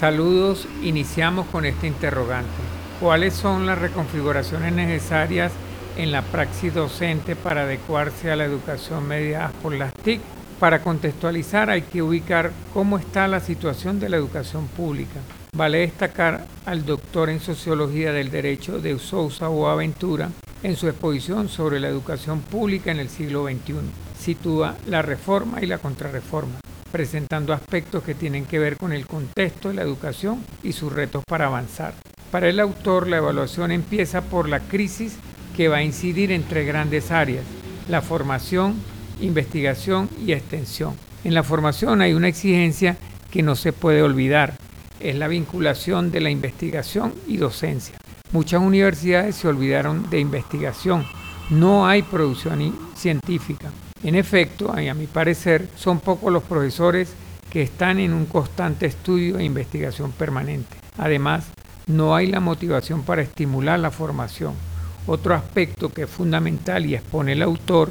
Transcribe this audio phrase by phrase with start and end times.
[0.00, 2.48] Saludos, iniciamos con este interrogante.
[3.00, 5.52] ¿Cuáles son las reconfiguraciones necesarias
[5.98, 10.22] en la praxis docente para adecuarse a la educación mediada por las TIC?
[10.58, 15.20] Para contextualizar hay que ubicar cómo está la situación de la educación pública.
[15.54, 20.30] Vale destacar al doctor en Sociología del Derecho de Sousa Boaventura
[20.62, 23.74] en su exposición sobre la educación pública en el siglo XXI.
[24.18, 26.58] Sitúa la reforma y la contrarreforma,
[26.90, 31.22] presentando aspectos que tienen que ver con el contexto de la educación y sus retos
[31.26, 31.94] para avanzar.
[32.30, 35.16] Para el autor, la evaluación empieza por la crisis
[35.56, 37.44] que va a incidir en tres grandes áreas,
[37.88, 38.76] la formación,
[39.20, 40.94] investigación y extensión.
[41.24, 42.96] En la formación hay una exigencia
[43.30, 44.54] que no se puede olvidar,
[45.00, 47.96] es la vinculación de la investigación y docencia.
[48.32, 51.04] Muchas universidades se olvidaron de investigación,
[51.50, 53.70] no hay producción científica.
[54.02, 57.12] En efecto, a mi parecer, son pocos los profesores
[57.50, 60.76] que están en un constante estudio e investigación permanente.
[60.96, 61.46] Además,
[61.86, 64.54] no hay la motivación para estimular la formación.
[65.06, 67.90] Otro aspecto que es fundamental y expone el autor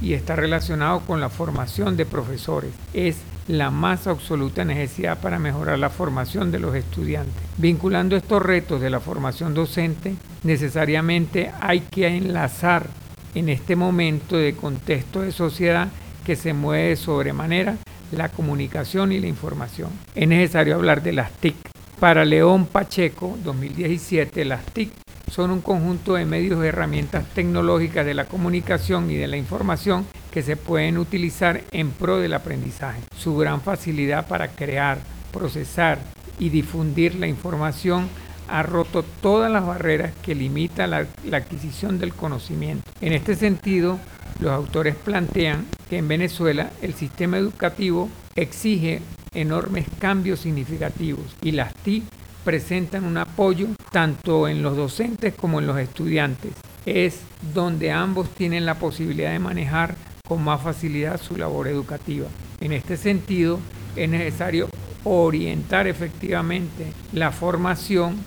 [0.00, 5.78] y está relacionado con la formación de profesores es la más absoluta necesidad para mejorar
[5.78, 7.34] la formación de los estudiantes.
[7.58, 12.88] Vinculando estos retos de la formación docente, necesariamente hay que enlazar
[13.34, 15.88] en este momento de contexto de sociedad
[16.24, 17.76] que se mueve sobremanera
[18.12, 19.90] la comunicación y la información.
[20.14, 21.56] Es necesario hablar de las TIC.
[22.00, 24.90] Para León Pacheco, 2017, las TIC
[25.30, 30.06] son un conjunto de medios y herramientas tecnológicas de la comunicación y de la información
[30.30, 33.00] que se pueden utilizar en pro del aprendizaje.
[33.16, 34.98] Su gran facilidad para crear,
[35.32, 35.98] procesar
[36.38, 38.08] y difundir la información
[38.48, 42.90] ha roto todas las barreras que limitan la, la, adquisición del conocimiento.
[43.00, 43.98] En este sentido,
[44.40, 49.00] los autores plantean que en Venezuela el sistema educativo exige
[49.34, 52.04] enormes cambios significativos y las TIC
[52.44, 56.52] presentan un apoyo tanto en los docentes como en los estudiantes.
[56.86, 57.20] Es
[57.54, 62.28] donde ambos tienen la posibilidad de manejar con más facilidad su labor educativa.
[62.60, 63.58] En este sentido,
[63.96, 64.68] es necesario
[65.04, 68.18] orientar efectivamente la formación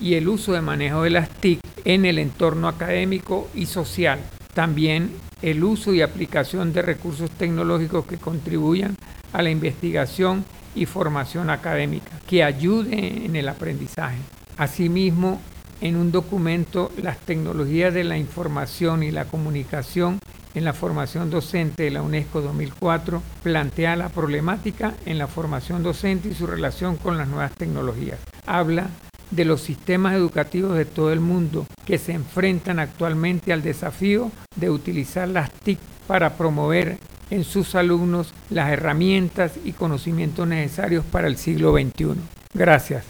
[0.00, 4.18] y el uso de manejo de las TIC en el entorno académico y social.
[4.54, 5.10] También
[5.42, 8.96] el uso y aplicación de recursos tecnológicos que contribuyan
[9.32, 14.18] a la investigación y formación académica, que ayude en el aprendizaje.
[14.56, 15.40] Asimismo,
[15.80, 20.18] en un documento, las tecnologías de la información y la comunicación
[20.54, 26.28] en la formación docente de la UNESCO 2004 plantea la problemática en la formación docente
[26.28, 28.18] y su relación con las nuevas tecnologías.
[28.46, 28.88] Habla
[29.30, 34.70] de los sistemas educativos de todo el mundo que se enfrentan actualmente al desafío de
[34.70, 36.98] utilizar las TIC para promover
[37.30, 42.14] en sus alumnos las herramientas y conocimientos necesarios para el siglo XXI.
[42.54, 43.04] Gracias.